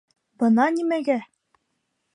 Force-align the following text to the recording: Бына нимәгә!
Бына 0.43 0.65
нимәгә! 0.79 1.19